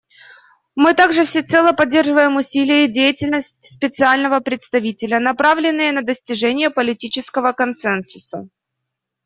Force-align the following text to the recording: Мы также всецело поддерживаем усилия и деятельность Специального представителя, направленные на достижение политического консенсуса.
Мы 0.75 0.95
также 0.95 1.25
всецело 1.25 1.73
поддерживаем 1.73 2.35
усилия 2.35 2.85
и 2.85 2.91
деятельность 2.91 3.63
Специального 3.71 4.39
представителя, 4.39 5.19
направленные 5.19 5.91
на 5.91 6.01
достижение 6.01 6.71
политического 6.71 7.51
консенсуса. 7.53 8.47